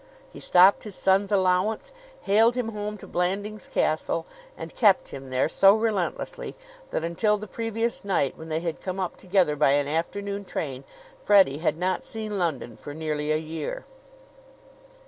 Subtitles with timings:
[0.33, 1.91] He stopped his son's allowance,
[2.21, 4.25] haled him home to Blandings Castle,
[4.57, 6.55] and kept him there so relentlessly
[6.89, 10.85] that until the previous night, when they had come up together by an afternoon train,
[11.21, 13.85] Freddie had not seen London for nearly a year.